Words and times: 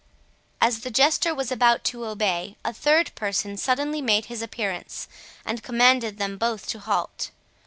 As 0.59 0.79
the 0.79 0.89
Jester 0.89 1.35
was 1.35 1.51
about 1.51 1.83
to 1.83 2.07
obey, 2.07 2.57
a 2.65 2.73
third 2.73 3.13
person 3.13 3.55
suddenly 3.55 4.01
made 4.01 4.25
his 4.25 4.41
appearance, 4.41 5.07
and 5.45 5.61
commanded 5.61 6.17
them 6.17 6.39
both 6.39 6.65
to 6.69 6.79
halt. 6.79 7.29